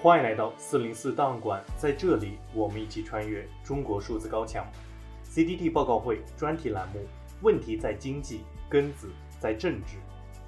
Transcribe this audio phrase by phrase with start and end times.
[0.00, 4.64] 欢迎来到四零四档案馆，在这里，我们一起穿越中国数字高墙。
[5.28, 7.00] CDT 报告会专题栏目：
[7.42, 9.96] 问题在经济，根子在政治。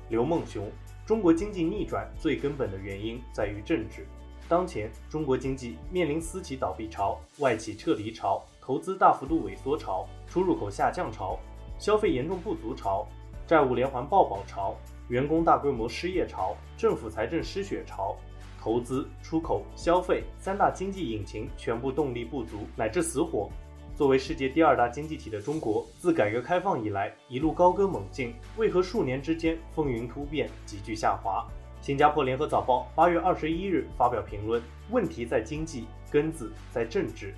[0.08, 0.70] 刘梦熊：
[1.04, 4.06] 中国经济逆转最根本的原因在于政治。
[4.48, 11.36] 当前中国经济面临私企倒闭潮、外企撤离潮、投资大幅度萎缩潮、出入口下降潮、
[11.76, 13.04] 消费严重不足潮、
[13.48, 14.76] 债务连环爆保潮、
[15.08, 18.16] 员工大规模失业潮、政府财政失血潮。
[18.60, 23.50] 投资、出口、消费三大经济引擎全部动力不足乃至死火。
[23.96, 31.46] 作为世界第二大经济体的中国，自改革开放以来一路高歌猛进，为何数年之间风云突变，急剧下滑？
[31.80, 37.34] 新加坡联合早报八月二十一日发表评论：问题在经济，根子在政治。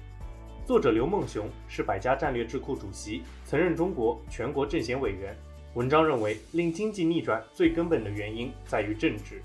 [0.65, 5.37] 作者刘梦熊是百家战略智库主席，曾任中国全国政协委员。
[5.75, 9.43] 文章认为，令经济逆转最根本的原因在于政治。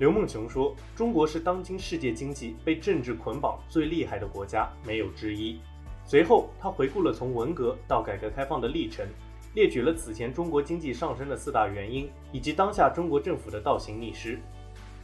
[0.00, 5.60] 刘梦熊说：“中国是当今世界经济被政治捆绑最厉害的国家，没有之一。”
[6.08, 9.06] 随后，他回顾了从文革到改革开放的历程，
[9.52, 14.40] 列举了此前中国经济上升的四大原因，以及当下中国政府的倒行逆施。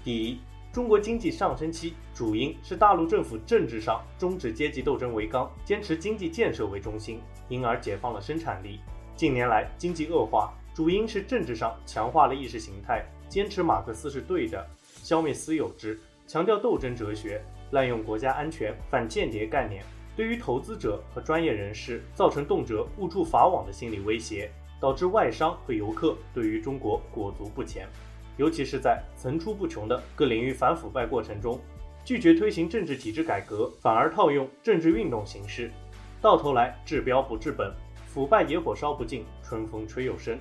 [0.03, 0.41] 第一，
[0.73, 8.81] 中国经济上升期主因是大陆政府政治上终止阶级斗争为纲，坚持经济建设为中心，因而解放了生产力。
[9.15, 14.67] 近年来经济恶化，主因是政治上强化了意识形态，坚持马克思是对的。
[15.07, 17.41] 消灭私有制，强调斗争哲学，
[17.71, 19.81] 滥用国家安全、反间谍概念，
[20.17, 27.87] 对于投资者和专业人士造成动辄误触法网的心理威胁，导致外商和游客对于中国裹足不前。
[28.37, 31.61] 尤其是在层出不穷的各领域反腐败过程中，
[32.05, 35.71] 拒绝推行政治体制改革，反而套用政治运动形式，
[36.21, 37.73] 到头来治标不治本，
[38.09, 40.37] 腐败野火烧不尽，春风吹又生。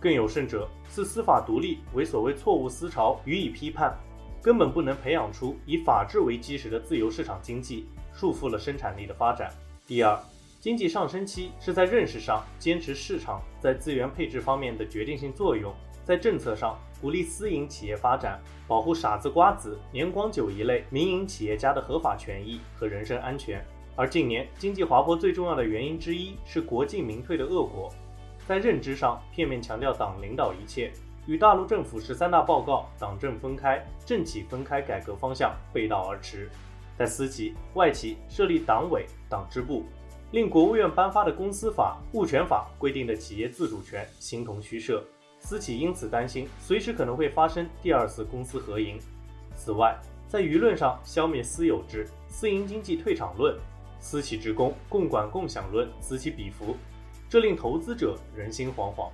[0.00, 3.96] 更有甚者，视司法独立为所谓错误思潮予以批判，
[4.40, 9.50] 根本不能培养出以法治为基石的自由市场经济，束缚了生产力的发展。
[9.86, 10.18] 第二，
[10.60, 23.64] 经济上升期是在认识上坚持市场在资源配置方面的决定性作用，在政策上鼓励私营企业发展，保护傻子、瓜子、年广久一类民营企业家的合法权益和人身安全。
[23.96, 27.92] 而近年经济滑坡最重要的原因之一是国进民退的恶果。
[28.48, 30.90] 在认知上，片面强调党领导一切，
[31.26, 36.48] 与大陆政府十三大报告党政分开、政企分开改革方向背道而驰。
[36.96, 39.84] 在私企、外企设立党委、党支部，
[40.30, 45.04] 令国务院颁发的公司法、物权法规定的企业自主权形同虚设，
[45.38, 48.98] 私企因此担心随时可能会发生第二次公私合营。
[49.54, 49.94] 此外，
[50.26, 53.54] 在舆论上消灭私有制、私营经济退场论、
[54.00, 56.74] 私企职工共管共享论此起彼伏。
[57.28, 59.10] 这令投资者人心惶惶。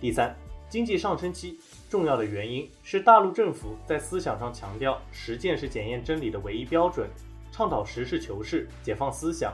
[0.00, 0.34] 第三，
[0.68, 1.58] 经济上升期
[1.88, 7.08] 重要的原因是大陆政府在思想上强调实践是检验真理的唯一标准，
[7.52, 9.52] 倡导实事求是、解放思想。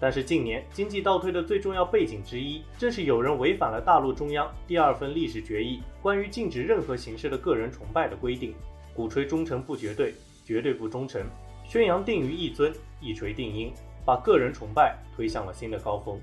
[0.00, 8.54] 但是近年经济倒退的最重要背景之一，正是有人违反了大陆中央第二份历史决议关于禁止任何形式的个人崇拜的规定，
[8.94, 10.14] 鼓吹忠诚不绝对、
[10.44, 11.20] 绝对不忠诚，
[11.66, 13.72] 宣扬定于一尊、一锤定音，
[14.06, 16.16] 把个人崇拜推向了新的高峰。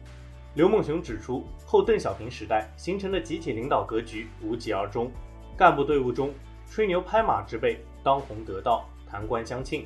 [0.55, 5.11] 刘梦熊指出，后邓小平时代形成的集体领导格局无疾而终，
[5.57, 6.33] 干部队伍中
[6.65, 9.81] 吹牛拍马之辈当红得道，弹冠相庆；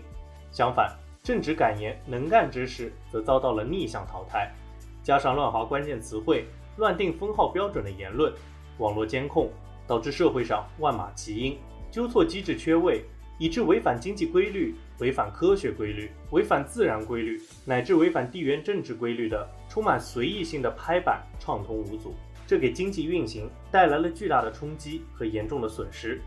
[0.52, 4.54] 相反，正直敢言能干之士则遭到了逆向淘汰。
[5.02, 6.46] 加上乱划关键词汇、
[6.78, 8.32] 乱定封号标准的言论、
[8.78, 9.52] 网络监控，
[9.88, 11.58] 导致社会上万马齐喑，
[11.90, 13.04] 纠错机制缺位。
[13.40, 22.14] 以致违反经济规律、违反科学规律、违反自然规律，乃至违反地缘政治规律的充满随意性的拍板畅通无阻，
[22.46, 26.22] 这给经济运行带来了巨大的冲击和严重的损失。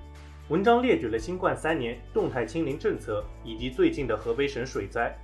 [0.49, 5.15] 文章列举了新冠三年动态清零政策以及最近的河北省水灾。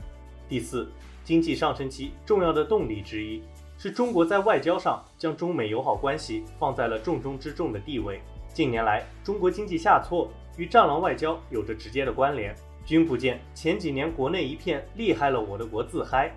[0.46, 0.90] 第四，
[1.24, 3.42] 经济上升期重要的动力之一
[3.78, 8.20] 是中国在外交上将中美友好关系放在了重中之重的地位。
[8.52, 10.30] 近年来，中国经济下挫。
[10.58, 12.54] 与战狼外交有着直接的关联。
[12.84, 16.30] 君不见前几年国内一片厉害了，我的国自嗨，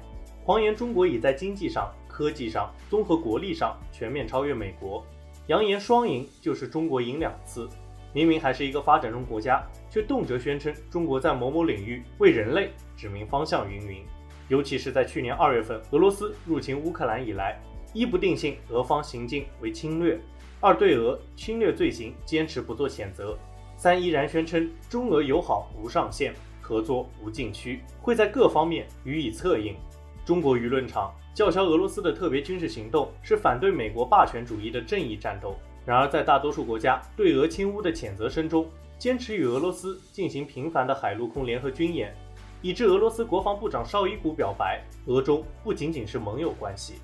[0.46, 5.06] 狂言中国已在经济上、科技上、综合国力上全面超越美国，
[5.48, 7.68] 扬言双赢就是中国赢两次。
[8.14, 14.04] 明明还是一个发展中国家，却动辄宣称中国在某某领域为人类指明方向，云云。
[14.50, 17.58] 尤其是在去年二月份俄罗斯入侵乌克兰以来，
[17.94, 20.20] 一不定性俄方行径为侵略，
[20.60, 23.40] 二对俄侵略罪行坚持不做谴责。
[23.82, 29.76] 三依然宣称中俄友好无上限，合作无禁区，会在各方面予以策应。
[30.24, 38.70] 中国舆论场叫嚣俄罗斯的特别军事行动是反对美国霸权主义的正义战斗，然而，在大多数国家对俄侵乌的谴责声中，
[39.00, 42.16] 坚持与俄罗斯进行频繁的海陆空联合军演，
[42.62, 47.00] 以致俄罗斯国防部长绍伊古表白，俄中不仅仅是盟友关系。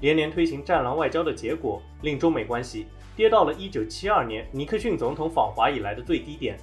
[0.00, 2.86] 连连推行“战狼外交”的结果，令中美关系
[3.16, 6.58] 跌到了1972年尼克逊总统访华以来的最低点。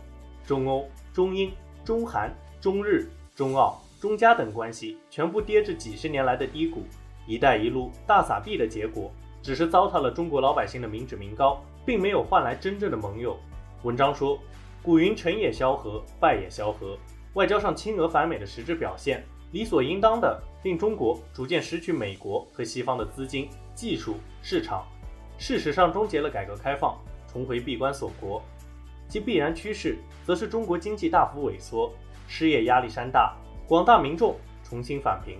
[0.45, 1.51] 中欧、中英、
[1.83, 6.83] 中韩、中日、中澳、中加等关系全部跌至几十年来的低谷。
[7.27, 9.11] “一带一路”大撒币的结果，
[9.41, 13.37] 只是糟蹋了中国老百姓的民脂民膏，并没有换来真正的盟友。
[13.83, 14.39] 文章说。
[14.81, 16.97] 古云“成也萧何，败也萧何”，
[17.35, 24.87] 外交上亲俄反美的实质表现，理所应当的令中国逐渐失去美国和西方的资金、技术、市场，
[25.39, 26.95] 事实上终结了改革开放，
[27.31, 28.43] 重回闭关锁国。
[29.07, 31.91] 其必然趋势，则是中国经济大幅萎缩，
[32.27, 33.35] 失业压力山大，
[33.67, 35.37] 广大民众重新返贫。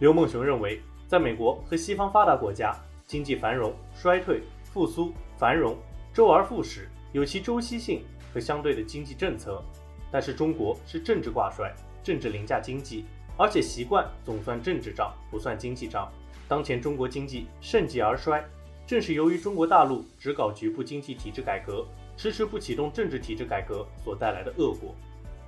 [0.00, 2.74] 刘梦熊认为，在美国和西方发达国家，
[3.06, 5.76] 经济繁荣、衰退、复苏、繁荣，
[6.12, 8.02] 周而复始，有其周期性。
[8.34, 9.64] 和相对的经济政策，
[10.12, 13.06] 但是中国是政治挂帅，政治凌驾经济，
[13.38, 16.12] 而且习惯总算政治账，不算经济账。
[16.46, 18.44] 当前中国经济盛极而衰，
[18.86, 21.84] 正是由于中国大陆只搞局部经济体制改革，
[22.16, 24.94] 迟迟不启动政治体制改革所带来的恶果。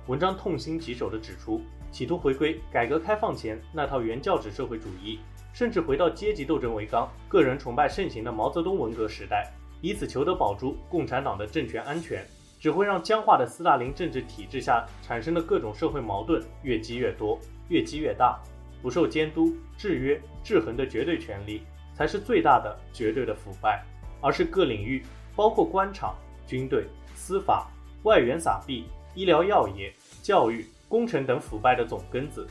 [0.07, 5.19] 文章痛心疾首地指出，企图回归改革开放前那套原教旨社会主义，
[5.53, 9.49] 甚至回到阶级斗争为纲、个人崇拜盛行的毛泽东文革时代，
[9.79, 12.25] 以此求得保住共产党的政权安全。
[12.59, 17.39] 只会让僵化的斯大林政治体制下产生的各种社会矛盾越积越多，
[17.69, 18.37] 越积越大。
[18.81, 21.61] 不受监督、制约、制衡的绝对权力，
[21.99, 23.83] 才是最大的绝对的腐败，
[24.21, 25.03] 而是各领域，
[25.35, 26.15] 包括官场、
[26.47, 27.69] 军队、司法、
[28.03, 29.93] 外援撒币、医疗药业、
[30.23, 32.47] 教育、工程等腐败的总根子。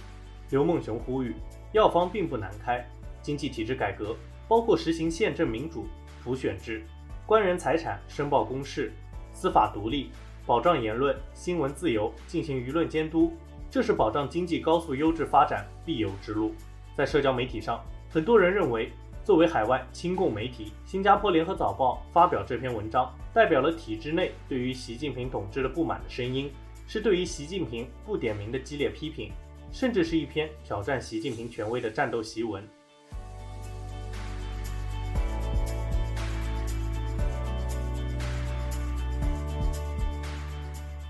[0.50, 1.34] 刘梦熊呼吁，
[1.72, 2.86] 药方并不难开，
[3.22, 4.14] 经济体制改革
[4.46, 5.86] 包括实行宪政民主、
[6.22, 6.84] 普选制，
[7.24, 8.92] 官人财产申报公示。
[9.32, 10.10] 司法独立，
[10.44, 13.32] 保障言论、新闻自由，进行舆论监督，
[13.70, 16.52] 这是保障经济高速优质发展必由之路。
[16.94, 18.92] 在社交媒体上，很多人认为，
[19.28, 26.50] 作为海外亲共媒体，新加坡联合早报发表这篇文章，代表了体制内对于习近平统治的不满的声音，
[26.86, 29.30] 是对于习近平不点名的激烈批评，
[29.70, 32.66] 甚至是一篇挑战习近平权威的战斗檄文。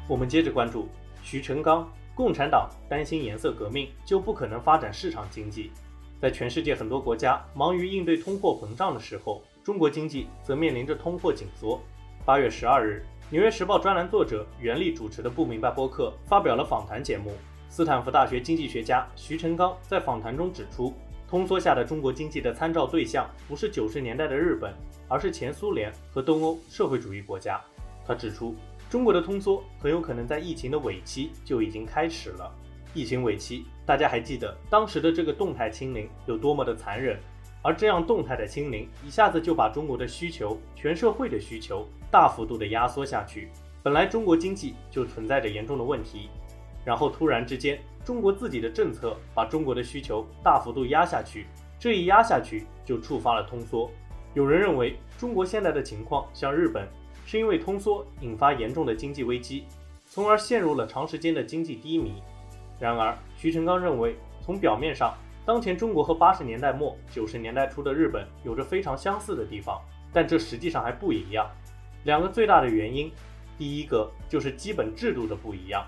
[0.09, 0.89] 我们接着关注
[1.23, 5.71] 徐成刚，共产党担心颜色革命就不可能发展市场经济。
[6.21, 11.81] 在全世界很多国家忙于应对通货膨胀的时候，中国经济则面临着通货紧缩。
[12.25, 17.33] 八月十二日，《纽约时报》专栏作者袁立主持的《不明白》播客发表了访谈节目。
[17.69, 20.93] 斯坦福大学经济学家徐成刚在访谈中指出，
[21.29, 24.75] 通缩下的中国经济的参照对象不是九十年代的日本，
[25.09, 27.61] 而是前苏联和东欧社会主义国家。
[28.07, 28.55] 他指出。
[28.91, 32.51] 中国的通缩很有可能在疫情的尾期就已经开始了。
[32.95, 37.19] 疫情尾期，大家还记得当时的这个动态清零有多么的残忍？
[37.63, 43.49] 而这样动态的清零，一下子就把中国的需求、全社会的需求大幅度的压缩下去。
[43.83, 46.29] 本来中国经济就存在着严重的问题，
[46.85, 51.47] 然后突然之间，中国自己的政策把中国的需求大幅度压下去，
[51.79, 53.91] 这一压下去就触发了通缩。
[54.35, 56.89] 有人认为，中国现在的情况像日本。
[57.31, 59.67] 是因为通缩引发严重的经济危机，
[60.07, 62.23] 从而陷入了长时间的经济低迷。
[62.79, 69.81] 然而，徐成刚认为，从表面上，当前中国和八十年代末九十年代初的日本有着非常相似的地方，
[70.13, 71.51] 但这实际上还不一样。
[72.05, 73.11] 两个最大的原因，
[73.57, 75.85] 第一个就是基本制度的不一样。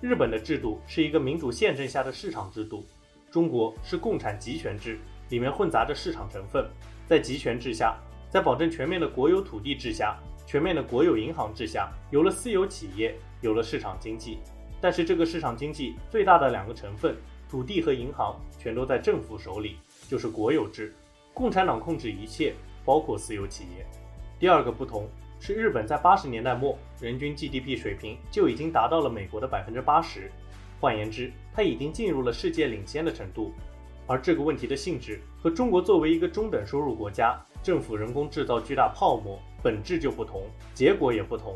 [0.00, 2.84] 日本的制度是一个民主宪政下的市场制度，
[3.30, 6.66] 中国是共产集权制，里面混杂着市场成分。
[7.06, 7.98] 在集权制下，
[8.30, 10.18] 在保证全面的国有土地制下。
[10.46, 14.38] 全面的国有银行制下，有了私有企业，有了市场经济，
[14.80, 17.16] 但是这个市场经济最大的两个成分，
[17.48, 19.76] 土地和银行，全都在政府手里，
[20.08, 20.94] 就是国有制。
[21.34, 23.86] 共产党控制一切，包括私有企业。
[24.38, 25.08] 第二个不同
[25.38, 30.30] 是，日本在八十年代末，人均 GDP 水平就已经达到了美国的百分之八十，
[30.80, 33.52] 换言之，它已经进入了世界领先的程度。
[34.06, 39.38] 而这个问题的性质和中国作为一个中等收入国家，政府人工制造巨大泡沫。
[39.62, 41.54] 本质就不同，结果也不同。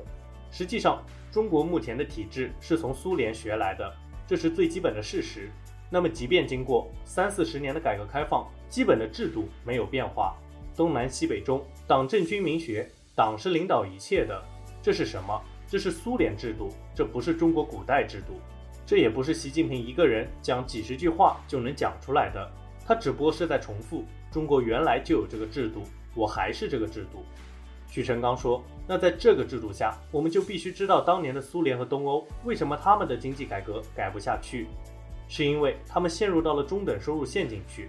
[0.50, 1.02] 实际上，
[1.35, 3.93] 中国目前的体制是从苏联学来的，
[4.25, 5.50] 这是最基本的事实。
[5.91, 10.37] 那么，即便经过三四十年的改革开放，基本的制度没有变化。
[10.76, 14.41] 东南西北中，党政军民学，党是领导一切的。
[14.81, 15.43] 这是什么？
[15.67, 18.35] 这是苏联制度，这不是中国古代制度。
[18.87, 22.49] 这也不是习近平一个人讲几十句话就能讲出来的，
[22.87, 25.83] 他只不过是在重复：中国原来就有这个制度，
[26.14, 27.25] 我还是这个制度。
[27.95, 34.67] 徐成刚说：“那在这个制度下，我们就必须知道当年的苏联和东欧为什么他们的经济改革改不下去，
[35.29, 37.89] 是因为他们陷入到了中等收入陷阱去。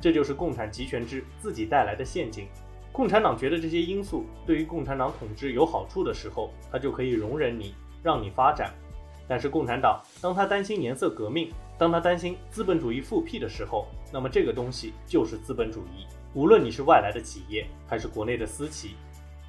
[0.00, 2.48] 这就是共产集权制自己带来的陷阱。
[2.90, 8.74] 共产党觉得这些因素对于共产党统治有好处的时候，他就可以容忍你，让你发展。
[9.28, 16.04] 但是共产党当他担心颜色革命，当他担心资本主义复辟的时候，那么这个东西就是资本主义。
[16.34, 18.96] 无论你是外来的企业还是国内的私企。”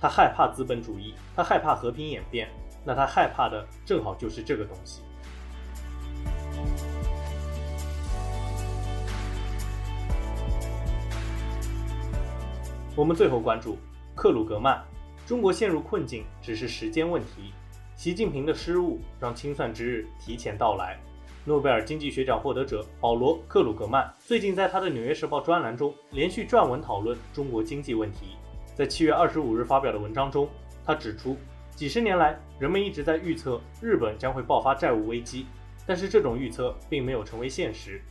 [0.02, 2.50] 他害怕资本主义，他害怕和平演变，
[2.84, 5.02] 那他害怕的正好就是这个东西。
[12.96, 13.78] 我们最后关注
[14.16, 14.82] 克鲁格曼，
[15.26, 17.54] 中国陷入困境只是时间问题。
[17.96, 21.00] 习近平的失误让清算之日提前到来。
[21.46, 28.36] 诺贝尔经济学奖获得者保罗·克鲁格曼最近在他的《纽约时报》专栏中连续撰文讨论中国经济问题。
[28.76, 30.50] 在七月二十五日发表的文章中，
[30.86, 31.38] 他指出，
[31.74, 35.46] 几十年来，人们一直在预测日本将会爆发债务危机，
[35.88, 38.02] 但是这种预测并没有成为现实。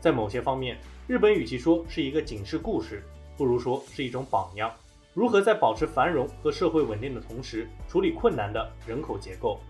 [0.00, 3.02] 在某些方面，日本与其说是一个警示故事，
[3.36, 4.72] 不如说是一种榜样。
[5.12, 9.60] 如何在保持繁荣和社会稳定的同时处理困难的人口结构？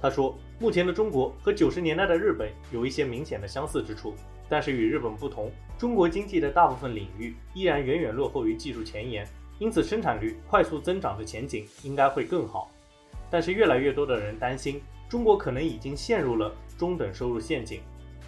[0.00, 4.14] 他说，目前的中国和九十年代的日本有一些明显的相似之处，
[4.48, 9.28] 但是与日本不同，中国经济的大部分领域依然远远落后于技术前沿。
[9.60, 12.70] 因此，生产率快速增长的前景应该会更好。
[13.30, 17.82] 但是，越来越多的人担心中国可能已经陷入了中等收入陷阱。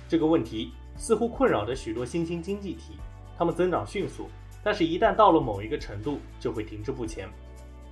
[0.06, 2.98] 这个问题似乎困扰着许多新兴经济体，
[3.38, 4.28] 他们增长迅速，
[4.62, 7.26] 但是，一旦到了某一个程度，就会停滞不前。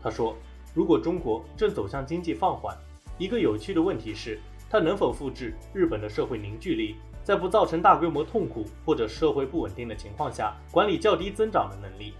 [0.02, 0.36] 他说
[0.74, 2.76] ：“如果中国正走向经济放缓，
[3.16, 12.12] 一个有趣的问题是，它能否复制日本的社会凝聚力，在不造成大规模痛苦或者社会不稳定的情况下，管理较低增长的能力？”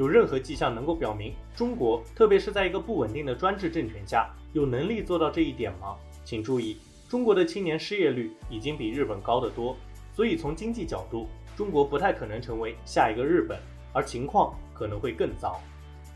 [0.00, 5.94] 有任何迹象能够表明中国，特别是在一个不稳定的专制政权下，有能力做到这一点吗？
[6.24, 9.76] 请注意，中国的青年失业率已经比日本高得多，
[10.14, 13.60] 所以从经济角度，中国不太可能成为下一个日本，
[13.92, 15.60] 而情况可能会更糟。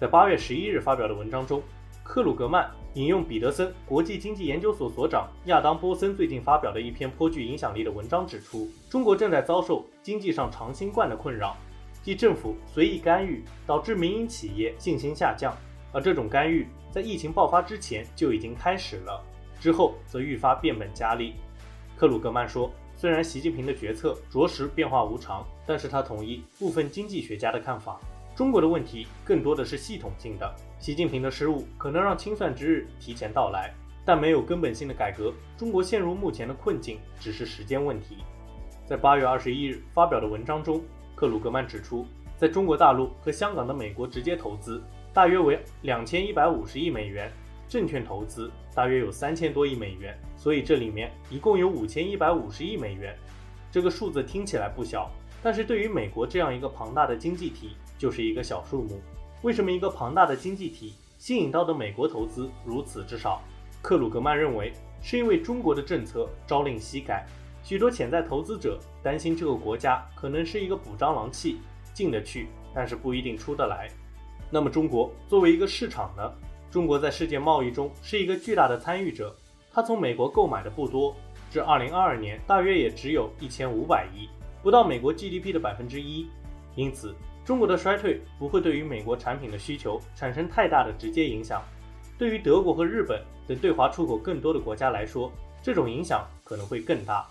[0.00, 1.62] 在八月十一日发表的文章中，
[2.02, 11.54] 克鲁格曼引用彼得森国际经济研究所所长亚当波森最近发表的一篇颇具影响力的文章，指出中国正在遭受经济上长新冠的困扰。
[12.04, 15.56] 即政府随意干预，导致民营企业信心下降，
[15.90, 19.24] 而这种干预在疫情爆发之前就已经开始了，
[19.58, 21.32] 之后则愈发变本加厉。
[21.96, 27.98] 克鲁格曼说，虽然习近平的决策着实变化无常，但是他同意部分经济学家的看法，
[28.36, 30.54] 中国的问题更多的是系统性的。
[30.78, 33.72] 习近平的失误可能让清算之日提前到来，
[34.04, 38.18] 但没有根本性的改革，中国陷入目前的困境只是时间问题。
[38.84, 40.82] 在八月二十一日发表的文章中。
[41.14, 42.06] 克鲁格曼指出，
[42.36, 47.32] 在中国大陆和香港的美国直接投资大约为两千一百五十亿美元，
[47.68, 53.16] 证券投资大约有三千多亿美元，所以这里面一共有五千一百五十亿美元。
[53.70, 55.10] 这个数字听起来不小，
[55.42, 59.00] 但是对于美国这样一个庞大的经济体，就是一个小数目。
[59.42, 63.42] 为什么一个庞大的经济体吸引到的美国投资如此之少？
[63.82, 67.26] 克鲁格曼认为，是因为中国的政策朝令夕改。
[67.64, 71.58] 许多潜在投资者担心这个国家可能是一个捕蟑螂器，
[71.94, 73.88] 进得去，但是不一定出得来。
[74.50, 76.30] 那么中国作为一个市场呢？
[76.70, 79.34] 中国在世界贸易中是一个巨大的参与者，
[79.72, 81.16] 它从美国购买的不多，
[81.50, 84.28] 至2022年大约也只有一千五百亿，
[84.62, 86.28] 不到美国 GDP 的百分之一。
[86.74, 87.14] 因此，
[87.46, 91.62] 中国的衰退不会对于美国产品的需求产生太大的直接影响。
[92.18, 97.26] 对于德国和日本等对华出口更多的国家来说，这种影响可能会更大。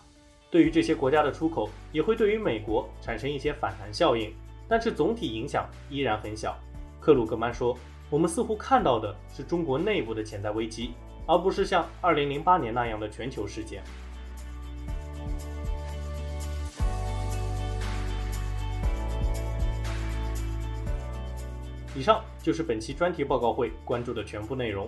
[0.53, 4.31] 对于这些国家的出口，也会对于美国产生一些反弹效应，
[4.67, 6.55] 但是总体影响依然很小。
[6.99, 7.75] 克鲁格曼说
[8.07, 10.93] ：“我们似乎看到的是中国内部的潜在危机，
[11.25, 13.81] 而不是像2008年那样的全球事件。”
[21.95, 24.87] 以上就是本期专题报告会关注的全部内容。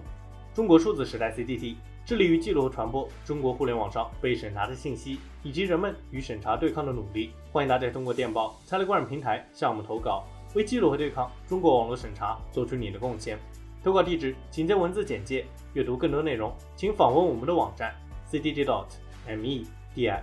[0.53, 7.31] 中国数字时代 （CDT） 致力于记录和传播中国互联网上被审查的信息，以及人们与审查对抗的努力。
[7.51, 13.39] 欢迎大家通过电报、Telegram 平台向我们投稿，为记录和对抗中国网络审查做出你的贡献。
[13.83, 15.45] 投稿地址请见文字简介。
[15.73, 17.93] 阅读更多内容，请访问我们的网站
[18.31, 18.85] cd dot
[19.27, 20.21] me dia。